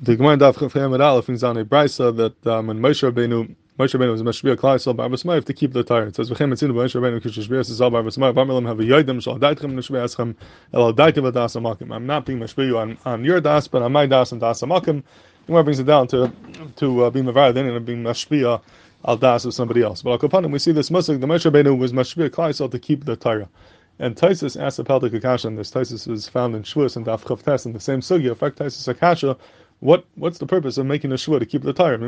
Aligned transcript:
the 0.00 0.14
Gemara 0.14 0.36
Daf 0.36 0.54
Chafayim 0.54 0.98
Aleph 1.00 1.26
brings 1.26 1.40
down 1.40 1.56
a 1.56 1.64
brisa 1.64 2.16
that 2.16 2.46
um, 2.46 2.68
when 2.68 2.78
Moshe 2.78 3.10
Rabbeinu 3.10 3.54
Moshe 3.80 3.98
Rabbeinu 3.98 4.12
was 4.12 4.22
Mashbiya 4.22 4.56
Klal 4.56 4.76
Yisrael 4.76 4.94
Ba'arvas 4.94 5.24
Mayav 5.24 5.44
to 5.44 5.52
keep 5.52 5.72
the 5.72 5.82
Torah. 5.82 6.06
It 6.06 6.14
says 6.14 6.30
V'chem 6.30 6.52
Etzinu 6.52 6.70
Moshe 6.70 6.94
Rabbeinu 6.94 7.20
Kishashbiya 7.20 7.64
Sazal 7.64 7.90
Ba'arvas 7.90 8.16
Mayav 8.16 8.34
V'amilam 8.34 8.66
have 8.66 8.78
a 8.78 8.84
Yodim 8.84 9.20
Shal 9.20 9.40
Daitchem 9.40 9.72
Nishbiya 9.72 10.04
Eschem 10.04 10.36
El 10.72 10.94
Daitiv 10.94 11.32
Adas 11.32 11.60
Amakim. 11.60 11.92
I'm 11.92 12.06
not 12.06 12.26
being 12.26 12.38
Mashbiya 12.38 12.76
on, 12.76 12.98
on 13.04 13.24
your 13.24 13.40
Das, 13.40 13.66
but 13.66 13.82
on 13.82 13.90
my 13.90 14.06
Das 14.06 14.30
and 14.30 14.40
Das 14.40 14.60
Amakim. 14.60 15.02
The 15.02 15.46
Gemara 15.46 15.64
brings 15.64 15.80
it 15.80 15.84
down 15.84 16.06
to 16.08 16.32
to 16.76 17.04
uh, 17.04 17.10
be 17.10 17.20
Mavar, 17.20 17.52
then 17.52 17.66
and 17.66 17.84
being 17.84 18.04
Mashbiya 18.04 18.60
Al 19.04 19.16
Das 19.16 19.44
of 19.46 19.54
somebody 19.54 19.82
else. 19.82 20.02
But 20.02 20.10
Al 20.12 20.18
Kapanim, 20.18 20.52
we 20.52 20.60
see 20.60 20.70
this 20.70 20.92
Muslim, 20.92 21.18
the 21.18 21.26
Moshe 21.26 21.50
Rabbeinu 21.50 21.76
was 21.76 21.92
Mashbiya 21.92 22.30
Klal 22.30 22.50
Yisrael 22.50 22.70
to 22.70 22.78
keep 22.78 23.04
the 23.04 23.16
Torah. 23.16 23.48
And 24.00 24.14
Taisus 24.14 24.60
asked 24.60 24.78
a 24.78 24.84
Peltic 24.84 25.12
Akasha, 25.12 25.48
and 25.48 25.58
this 25.58 25.72
Taisus 25.72 26.08
is 26.08 26.28
found 26.28 26.54
in 26.54 26.62
Shvuas 26.62 26.96
and 26.96 27.04
Daf 27.04 27.22
Chavtes 27.22 27.66
in 27.66 27.72
the 27.72 27.80
same 27.80 28.00
sugya. 28.00 28.28
In 28.28 28.34
fact, 28.36 28.58
Taisus 28.60 28.86
Akasha 28.86 29.36
what 29.80 30.04
what's 30.14 30.38
the 30.38 30.46
purpose 30.46 30.78
of 30.78 30.86
making 30.86 31.12
a 31.12 31.18
shua 31.18 31.38
to 31.38 31.46
keep 31.46 31.62
the 31.62 31.72
Torah? 31.72 31.98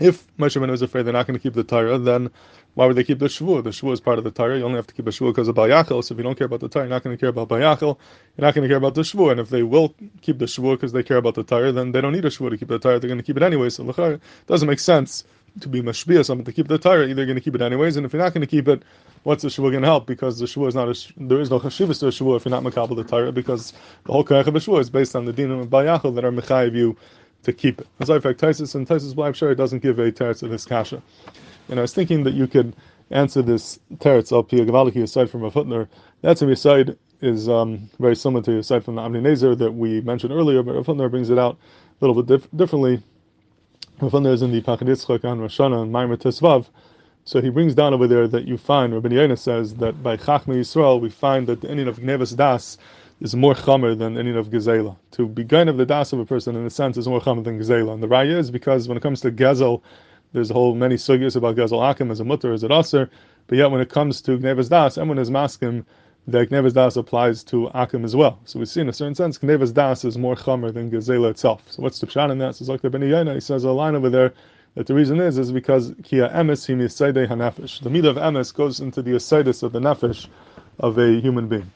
If 0.00 0.26
Moshe 0.38 0.60
Rabbeinu 0.60 0.72
is 0.72 0.82
afraid 0.82 1.04
they're 1.04 1.12
not 1.12 1.26
going 1.26 1.38
to 1.38 1.42
keep 1.42 1.54
the 1.54 1.62
Torah, 1.62 1.98
then 1.98 2.30
why 2.74 2.86
would 2.86 2.96
they 2.96 3.04
keep 3.04 3.20
the 3.20 3.26
Shavuot? 3.26 3.62
The 3.62 3.70
Shavuot 3.70 3.92
is 3.92 4.00
part 4.00 4.18
of 4.18 4.24
the 4.24 4.32
Torah. 4.32 4.58
You 4.58 4.64
only 4.64 4.74
have 4.76 4.88
to 4.88 4.94
keep 4.94 5.06
a 5.06 5.10
Shavuot 5.10 5.30
because 5.30 5.46
of 5.46 5.54
Bayachel. 5.54 6.02
So 6.02 6.14
if 6.14 6.18
you 6.18 6.24
don't 6.24 6.36
care 6.36 6.46
about 6.46 6.58
the 6.58 6.68
Torah, 6.68 6.86
you're 6.86 6.90
not 6.90 7.04
going 7.04 7.16
to 7.16 7.20
care 7.20 7.28
about 7.28 7.48
Bayachel. 7.48 7.96
You're 8.36 8.44
not 8.44 8.54
going 8.54 8.62
to 8.62 8.68
care 8.68 8.78
about 8.78 8.96
the 8.96 9.02
Shavuot. 9.02 9.32
And 9.32 9.40
if 9.40 9.50
they 9.50 9.62
will 9.62 9.94
keep 10.20 10.40
the 10.40 10.46
Shavuot 10.46 10.76
because 10.76 10.90
they 10.92 11.04
care 11.04 11.18
about 11.18 11.36
the 11.36 11.44
Torah, 11.44 11.70
then 11.70 11.92
they 11.92 12.00
don't 12.00 12.12
need 12.12 12.24
a 12.24 12.30
Shavuot 12.30 12.50
to 12.50 12.56
keep 12.56 12.68
the 12.68 12.80
Torah. 12.80 12.98
They're 12.98 13.08
going 13.08 13.18
to 13.18 13.24
keep 13.24 13.36
it 13.36 13.44
anyway. 13.44 13.70
So 13.70 13.88
it 13.88 14.20
doesn't 14.48 14.68
make 14.68 14.80
sense 14.80 15.22
to 15.60 15.68
be 15.68 15.80
mashbiya 15.80 16.24
something 16.24 16.44
to 16.44 16.52
keep 16.52 16.66
the 16.66 16.78
Torah. 16.78 17.06
Either 17.06 17.24
going 17.24 17.36
to 17.36 17.40
keep 17.40 17.54
it 17.54 17.62
anyways, 17.62 17.96
and 17.96 18.04
if 18.04 18.12
you're 18.12 18.22
not 18.22 18.34
going 18.34 18.40
to 18.40 18.48
keep 18.48 18.66
it, 18.66 18.82
what's 19.24 19.42
the 19.42 19.48
Shavuot 19.48 19.72
going 19.72 19.82
to 19.82 19.88
help? 19.88 20.06
Because 20.06 20.38
the 20.38 20.46
Shavuot 20.46 20.68
is 20.68 20.74
not 20.74 20.88
a, 20.88 21.12
there 21.16 21.40
is 21.40 21.50
no 21.50 21.58
chashivas 21.58 22.00
to 22.00 22.06
a 22.06 22.10
Shavuot 22.10 22.36
if 22.36 22.44
you're 22.44 22.50
not 22.50 22.62
makabel 22.62 22.96
the 22.96 23.04
Torah, 23.04 23.32
because 23.32 23.72
the 24.04 24.12
whole 24.12 24.24
kaich 24.24 24.46
of 24.46 24.54
a 24.54 24.78
is 24.78 24.90
based 24.90 25.16
on 25.16 25.24
the 25.24 25.32
dinim 25.32 25.60
of 25.60 25.68
Bayachel 25.68 26.14
that 26.14 26.24
are 26.24 26.32
mechayiv 26.32 26.74
you 26.74 26.96
to 27.42 27.52
keep 27.52 27.80
it. 27.80 27.86
As 28.00 28.10
I 28.10 28.18
fact, 28.20 28.40
Taisus 28.40 28.74
and 28.74 28.86
Taisus 28.86 29.14
Blaib 29.14 29.34
Shari 29.34 29.54
doesn't 29.54 29.82
give 29.82 29.98
a 29.98 30.10
teretz 30.10 30.40
to 30.40 30.48
this 30.48 30.64
kasha. 30.64 31.02
And 31.68 31.78
I 31.78 31.82
was 31.82 31.94
thinking 31.94 32.22
that 32.24 32.34
you 32.34 32.46
could 32.46 32.74
answer 33.10 33.42
this 33.42 33.78
teretz 33.96 34.32
al 34.32 34.42
pia 34.42 34.64
gavaliki 34.64 35.02
aside 35.02 35.30
from 35.30 35.44
a 35.44 35.50
Hutner. 35.50 35.88
That's 36.22 36.42
a 36.42 36.48
aside 36.48 36.96
is 37.20 37.48
um, 37.48 37.88
very 37.98 38.16
similar 38.16 38.42
to 38.44 38.58
aside 38.58 38.84
from 38.84 38.96
the 38.96 39.02
Amni 39.02 39.58
that 39.58 39.72
we 39.72 40.00
mentioned 40.02 40.32
earlier, 40.32 40.62
but 40.62 40.86
Rav 40.86 41.10
brings 41.10 41.30
it 41.30 41.38
out 41.38 41.56
a 42.00 42.06
little 42.06 42.22
bit 42.22 42.40
dif- 42.40 42.50
differently. 42.56 43.02
Rav 44.00 44.26
is 44.26 44.42
in 44.42 44.52
the 44.52 44.60
Pachad 44.60 44.88
Yitzchak 44.88 45.24
on 45.24 45.38
Roshana 45.40 45.82
and 45.82 45.92
Maimer 45.92 46.16
Tesvav. 46.16 46.66
So 47.26 47.40
he 47.40 47.48
brings 47.48 47.74
down 47.74 47.94
over 47.94 48.06
there 48.06 48.28
that 48.28 48.46
you 48.46 48.58
find, 48.58 48.92
Rabbi 48.92 49.08
Yaina 49.08 49.38
says 49.38 49.74
that 49.76 50.02
by 50.02 50.18
Chachma 50.18 50.56
Yisrael 50.56 51.00
we 51.00 51.08
find 51.08 51.46
that 51.46 51.62
the 51.62 51.70
ending 51.70 51.88
of 51.88 51.98
Gnevis 51.98 52.36
Das 52.36 52.76
is 53.22 53.34
more 53.34 53.54
chamer 53.54 53.96
than 53.98 54.18
any 54.18 54.36
of 54.36 54.48
gezela. 54.48 54.94
To 55.12 55.26
be 55.26 55.42
gain 55.42 55.68
of 55.68 55.78
the 55.78 55.86
das 55.86 56.12
of 56.12 56.18
a 56.18 56.26
person, 56.26 56.54
in 56.54 56.66
a 56.66 56.70
sense, 56.70 56.98
is 56.98 57.08
more 57.08 57.20
chamer 57.20 57.42
than 57.42 57.58
gezela. 57.58 57.94
And 57.94 58.02
the 58.02 58.08
raya 58.08 58.36
is 58.36 58.50
because 58.50 58.88
when 58.88 58.98
it 58.98 59.02
comes 59.02 59.22
to 59.22 59.32
gezel, 59.32 59.80
there's 60.34 60.50
a 60.50 60.54
whole 60.54 60.74
many 60.74 60.96
sugyas 60.96 61.34
about 61.34 61.56
gezel 61.56 61.80
akim 61.90 62.10
as 62.10 62.20
a 62.20 62.24
mutter, 62.24 62.52
as 62.52 62.62
a 62.62 62.70
aser. 62.70 63.08
But 63.46 63.56
yet 63.56 63.70
when 63.70 63.80
it 63.80 63.88
comes 63.88 64.20
to 64.22 64.36
gnevas 64.36 64.68
das, 64.68 64.98
everyone 64.98 65.18
is 65.18 65.30
maskim 65.30 65.86
that 66.26 66.50
gnevas 66.50 66.74
das 66.74 66.96
applies 66.96 67.42
to 67.44 67.68
akim 67.68 68.04
as 68.04 68.14
well. 68.14 68.38
So 68.44 68.58
we 68.58 68.66
see 68.66 68.82
in 68.82 68.90
a 68.90 68.92
certain 68.92 69.14
sense, 69.14 69.38
gnevas 69.38 69.72
das 69.72 70.04
is 70.04 70.18
more 70.18 70.36
chamer 70.36 70.74
than 70.74 70.90
gezela 70.90 71.30
itself. 71.30 71.62
So 71.70 71.82
what's 71.82 72.00
the 72.00 72.06
pshat 72.06 72.30
in 72.30 72.36
that? 72.38 72.56
So 72.56 72.70
like 72.70 72.82
the 72.82 72.90
Ben 72.90 73.00
Yaina, 73.00 73.32
he 73.32 73.40
says 73.40 73.64
a 73.64 73.70
line 73.70 73.94
over 73.94 74.10
there 74.10 74.34
that 74.74 74.86
the 74.86 74.94
reason 74.94 75.20
is 75.20 75.38
is 75.38 75.52
because 75.52 75.94
kia 76.02 76.28
emes 76.30 76.66
him 76.66 76.80
hanefesh. 76.80 77.82
The 77.82 77.90
meat 77.90 78.04
of 78.04 78.16
emes 78.16 78.52
goes 78.54 78.80
into 78.80 79.02
the 79.02 79.12
asidus 79.12 79.62
of 79.62 79.72
the 79.72 79.80
nefesh 79.80 80.26
of 80.80 80.98
a 80.98 81.20
human 81.20 81.48
being. 81.48 81.70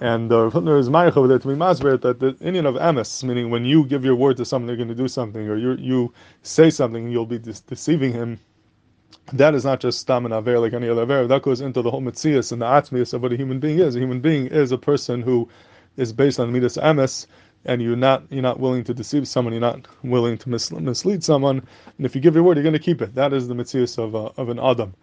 And 0.00 0.30
the 0.30 0.50
uh, 0.54 0.76
is 0.76 0.88
over 0.88 1.28
there 1.28 1.38
to 1.38 1.48
be 1.48 1.54
masber 1.54 2.00
that 2.00 2.20
the 2.20 2.36
Indian 2.40 2.66
of 2.66 2.74
emes, 2.76 3.22
meaning 3.24 3.50
when 3.50 3.64
you 3.64 3.84
give 3.86 4.04
your 4.04 4.16
word 4.16 4.36
to 4.38 4.44
someone 4.44 4.66
they're 4.66 4.76
going 4.76 4.88
to 4.88 4.94
do 4.94 5.08
something, 5.08 5.48
or 5.48 5.56
you 5.56 5.74
you 5.74 6.12
say 6.42 6.70
something, 6.70 7.10
you'll 7.10 7.26
be 7.26 7.38
de- 7.38 7.60
deceiving 7.66 8.12
him. 8.12 8.40
That 9.32 9.54
is 9.54 9.64
not 9.64 9.80
just 9.80 10.00
stam 10.00 10.24
and 10.24 10.34
aver 10.34 10.58
like 10.58 10.72
any 10.74 10.88
other 10.88 11.02
aver. 11.02 11.26
That 11.26 11.42
goes 11.42 11.60
into 11.60 11.82
the 11.82 11.90
whole 11.90 12.02
mitzias 12.02 12.52
and 12.52 12.62
the 12.62 12.66
atmias 12.66 13.14
of 13.14 13.22
what 13.22 13.32
a 13.32 13.36
human 13.36 13.60
being 13.60 13.78
is. 13.78 13.96
A 13.96 14.00
human 14.00 14.20
being 14.20 14.46
is 14.48 14.72
a 14.72 14.78
person 14.78 15.22
who 15.22 15.48
is 15.96 16.12
based 16.12 16.40
on 16.40 16.52
midas 16.52 16.76
emes, 16.76 17.26
and 17.64 17.82
you're 17.82 17.96
not 17.96 18.24
you're 18.30 18.42
not 18.42 18.60
willing 18.60 18.84
to 18.84 18.94
deceive 18.94 19.26
someone. 19.26 19.52
You're 19.52 19.60
not 19.60 19.86
willing 20.02 20.38
to 20.38 20.48
mislead 20.48 21.24
someone. 21.24 21.62
And 21.96 22.06
if 22.06 22.14
you 22.14 22.20
give 22.20 22.34
your 22.34 22.44
word, 22.44 22.56
you're 22.56 22.64
going 22.64 22.74
to 22.74 22.78
keep 22.78 23.02
it. 23.02 23.14
That 23.14 23.32
is 23.32 23.48
the 23.48 23.54
mitzias 23.54 23.98
of 23.98 24.14
uh, 24.14 24.30
of 24.36 24.48
an 24.48 24.58
adam. 24.58 24.94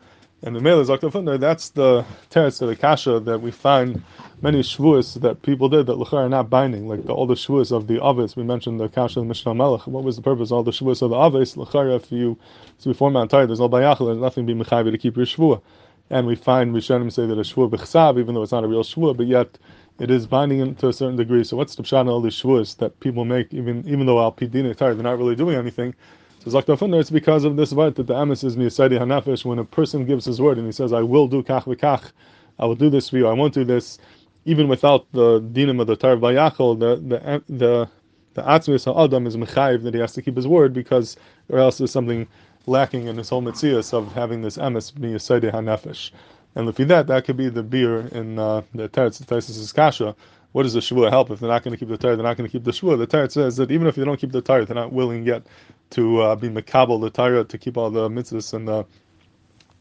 And 0.44 0.56
the 0.56 0.60
male 0.60 0.80
is 0.80 0.90
Zakta 0.90 1.40
that's 1.40 1.70
the 1.70 2.04
teretz 2.32 2.64
of 2.64 2.68
the 2.70 2.76
kasha 2.76 3.20
that 3.20 3.42
we 3.42 3.52
find 3.52 4.02
many 4.42 4.62
shvuas 4.62 5.22
that 5.22 5.44
people 5.44 5.70
did 5.70 5.86
that 5.86 5.98
lachar 5.98 6.26
are 6.26 6.30
not 6.30 6.50
binding, 6.50 6.88
like 6.88 7.06
the, 7.06 7.14
all 7.14 7.28
the 7.28 7.36
shvuas 7.36 7.72
of 7.72 7.86
the 7.86 8.04
avis. 8.04 8.36
We 8.36 8.42
mentioned 8.42 8.80
the 8.80 8.90
kasha 8.90 9.20
of 9.20 9.28
Mishnah 9.28 9.54
Melech. 9.54 9.86
What 9.86 10.04
was 10.04 10.16
the 10.16 10.24
purpose 10.24 10.50
of 10.50 10.54
all 10.54 10.64
the 10.64 10.72
shvuas 10.72 11.04
of 11.04 11.12
the 11.12 11.16
avis? 11.16 11.56
Lachar, 11.56 11.96
if 11.96 12.12
you, 12.12 12.40
so 12.80 12.90
before 12.90 13.12
Mount 13.12 13.30
Tide, 13.30 13.50
there's 13.50 13.60
no 13.60 13.70
bayachal, 13.70 14.08
there's 14.08 14.18
nothing 14.18 14.48
be 14.48 14.56
mechavi 14.56 14.92
to 14.92 14.98
keep 14.98 15.16
your 15.16 15.28
shvua. 15.28 15.62
And 16.10 16.26
we 16.26 16.36
find 16.36 16.74
Rishonim 16.74 17.12
say 17.12 17.28
that 17.28 17.38
a 17.38 17.42
shvua 17.42 17.70
b'chsav, 17.70 18.20
even 18.20 18.34
though 18.34 18.42
it's 18.42 18.52
not 18.52 18.64
a 18.64 18.68
real 18.68 18.84
shvua, 18.84 19.16
but 19.16 19.28
yet 19.28 19.60
it 20.00 20.10
is 20.10 20.26
binding 20.28 20.76
to 20.76 20.88
a 20.88 20.94
certain 20.94 21.16
degree. 21.16 21.44
So 21.44 21.58
what's 21.58 21.76
the 21.76 21.84
pshat 21.84 22.10
all 22.10 22.22
these 22.22 22.42
shvuas 22.42 22.78
that 22.78 23.00
people 23.00 23.26
make, 23.26 23.54
even 23.54 23.88
even 23.88 24.06
though 24.06 24.20
al 24.20 24.32
pidin 24.32 24.76
they're 24.76 24.96
not 24.96 25.18
really 25.18 25.36
doing 25.36 25.56
anything? 25.56 25.94
So 26.44 26.50
Zakta 26.50 27.00
it's 27.00 27.12
because 27.12 27.44
of 27.44 27.56
this 27.56 27.72
word 27.72 27.96
that 27.96 28.08
the 28.08 28.16
emes 28.16 28.44
is 28.44 28.56
miyasadi 28.56 29.00
hanafish. 29.00 29.46
When 29.46 29.60
a 29.60 29.64
person 29.64 30.06
gives 30.06 30.26
his 30.26 30.42
word 30.42 30.58
and 30.58 30.66
he 30.66 30.72
says, 30.72 30.92
"I 30.92 31.02
will 31.02 31.28
do 31.28 31.44
kach 31.44 31.66
v'kach," 31.66 32.12
I 32.58 32.66
will 32.66 32.76
do 32.76 32.90
this 32.90 33.10
for 33.10 33.18
you. 33.18 33.28
I 33.28 33.34
won't 33.34 33.54
do 33.54 33.64
this, 33.64 34.00
even 34.46 34.68
without 34.68 35.06
the 35.12 35.40
dinim 35.40 35.80
of 35.80 35.86
the 35.86 35.96
tar 35.96 36.16
bayachol. 36.16 36.80
The 36.80 36.96
the 36.96 37.44
the 37.48 37.90
the 38.34 38.42
atzmis 38.42 38.86
ha'adam 38.86 39.28
is 39.28 39.38
mechayiv 39.38 39.84
that 39.84 39.94
he 39.94 40.00
has 40.00 40.14
to 40.14 40.22
keep 40.24 40.36
his 40.36 40.48
word 40.48 40.74
because, 40.74 41.16
or 41.50 41.60
else 41.60 41.78
there's 41.78 41.92
something 41.92 42.28
lacking 42.66 43.06
in 43.06 43.18
his 43.18 43.30
whole 43.30 43.44
mitzias 43.44 43.94
of 43.94 44.12
having 44.14 44.42
this 44.42 44.58
emes 44.58 44.94
miyasadi 44.94 45.52
hanafish. 45.54 46.12
And 46.56 46.68
if 46.70 46.76
that, 46.76 47.08
that 47.08 47.26
could 47.26 47.38
be 47.38 47.50
the 47.50 47.64
beer 47.64 48.02
in 48.08 48.38
uh, 48.40 48.62
the 48.74 48.90
teretz 48.90 49.24
Taisus 49.24 49.74
kasha 49.74 50.16
what 50.52 50.64
does 50.64 50.74
the 50.74 50.80
Shavuot 50.82 51.10
help 51.10 51.32
if 51.32 51.40
they're 51.40 51.50
not 51.50 51.64
going 51.64 51.72
to 51.72 51.78
keep 51.78 51.90
the 51.90 51.98
Torah? 51.98 52.16
They're 52.16 52.26
not 52.26 52.36
going 52.38 52.48
to 52.48 52.52
keep 52.52 52.64
the 52.64 52.72
Shavuot. 52.72 52.98
The 52.98 53.08
Torah 53.08 53.30
says 53.30 53.58
that 53.58 53.72
even 53.72 53.88
if 53.88 53.96
they 53.96 54.04
don't 54.04 54.20
keep 54.20 54.32
the 54.32 54.42
Torah, 54.42 54.66
they're 54.66 54.76
not 54.76 54.92
willing 54.92 55.24
yet 55.26 55.44
to 55.92 56.22
uh, 56.22 56.36
be 56.36 56.50
makabel 56.50 57.00
the 57.02 57.10
Torah 57.10 57.44
to 57.44 57.58
keep 57.58 57.78
all 57.78 57.90
the 57.90 58.10
mitzvahs 58.10 58.54
and 58.54 58.68
the 58.68 58.86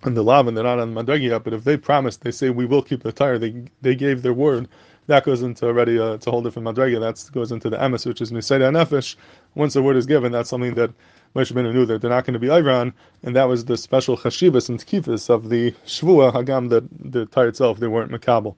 and 0.02 0.16
the 0.16 0.22
lav, 0.22 0.46
and 0.46 0.56
they're 0.56 0.64
not 0.64 0.78
on 0.78 0.94
madregi 0.94 1.28
yet. 1.28 1.44
But 1.44 1.52
if 1.52 1.64
they 1.64 1.76
promise, 1.76 2.16
they 2.16 2.30
say 2.30 2.50
we 2.50 2.64
will 2.66 2.82
keep 2.82 3.02
the 3.02 3.12
Torah. 3.12 3.38
They 3.38 3.64
they 3.82 3.94
gave 3.94 4.22
their 4.22 4.32
word. 4.34 4.68
That 5.10 5.24
goes 5.24 5.42
into 5.42 5.66
already 5.66 5.98
uh, 5.98 6.12
it's 6.12 6.28
a 6.28 6.30
whole 6.30 6.40
different 6.40 6.68
madregi. 6.68 7.00
That 7.00 7.32
goes 7.32 7.50
into 7.50 7.68
the 7.68 7.76
emes, 7.78 8.06
which 8.06 8.20
is 8.20 8.30
misayda 8.30 8.70
nefesh. 8.70 9.16
Once 9.56 9.74
the 9.74 9.82
word 9.82 9.96
is 9.96 10.06
given, 10.06 10.30
that's 10.30 10.48
something 10.48 10.74
that 10.74 10.92
Moshe 11.34 11.52
Rabbeinu 11.52 11.74
knew 11.74 11.84
that 11.86 12.00
they're 12.00 12.10
not 12.10 12.24
going 12.24 12.34
to 12.34 12.38
be 12.38 12.48
Iran, 12.48 12.92
and 13.24 13.34
that 13.34 13.48
was 13.48 13.64
the 13.64 13.76
special 13.76 14.16
chashivas 14.16 14.68
and 14.68 14.78
tkifas 14.78 15.28
of 15.28 15.48
the 15.48 15.72
shvua 15.84 16.32
hagam 16.32 16.68
that 16.68 16.84
the 17.12 17.26
Torah 17.26 17.48
itself 17.48 17.80
they 17.80 17.88
weren't 17.88 18.12
makabel. 18.12 18.54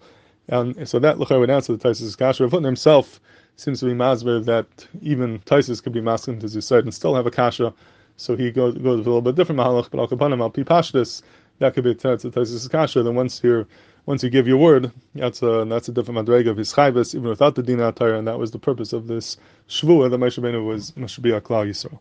And 0.46 0.86
so 0.86 0.98
that 0.98 1.16
Lachar 1.16 1.40
would 1.40 1.48
answer 1.48 1.74
the 1.74 1.88
Taisus 1.88 2.18
Kasha. 2.18 2.46
Rav 2.46 2.62
himself 2.62 3.18
seems 3.56 3.80
to 3.80 3.86
be 3.86 3.92
masber 3.92 4.44
that 4.44 4.66
even 5.00 5.38
Taisus 5.46 5.82
could 5.82 5.94
be 5.94 6.02
masking 6.02 6.38
to 6.40 6.48
Zusaid 6.48 6.80
and 6.80 6.92
still 6.92 7.14
have 7.14 7.26
a 7.26 7.30
Kasha. 7.30 7.72
So 8.18 8.36
he 8.36 8.50
goes, 8.50 8.74
goes 8.74 8.98
with 8.98 9.06
a 9.06 9.10
little 9.10 9.22
bit 9.22 9.36
different 9.36 9.58
mahalach, 9.58 9.88
but 9.90 10.00
al 10.00 10.06
kapanim 10.06 10.42
al 10.42 10.50
pipashtis, 10.50 11.22
that 11.60 11.72
could 11.72 11.84
be 11.84 11.92
a 11.92 11.94
Taisus 11.94 12.70
Kasha. 12.70 13.02
Then 13.02 13.14
once 13.14 13.42
you 13.42 13.66
once 14.06 14.22
you 14.22 14.30
give 14.30 14.48
your 14.48 14.56
word, 14.58 14.92
that's 15.14 15.42
a 15.42 15.64
that's 15.68 15.88
a 15.88 15.92
different 15.92 16.26
madrega 16.26 16.48
of 16.50 16.56
his 16.56 16.72
chayvus, 16.72 17.14
even 17.14 17.28
without 17.28 17.54
the 17.54 17.62
dinah 17.62 17.94
and 18.18 18.26
that 18.28 18.38
was 18.38 18.50
the 18.50 18.58
purpose 18.58 18.92
of 18.92 19.06
this 19.06 19.36
shvua 19.68 20.10
that 20.10 20.18
Moshe 20.18 20.38
Rabbeinu 20.38 20.66
was 20.66 20.92
Moshe 20.92 21.18
Klal 21.42 21.68
Yisrael. 21.68 22.00